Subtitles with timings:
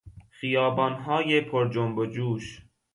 [0.31, 2.65] خیبانهای پرجنب و جوش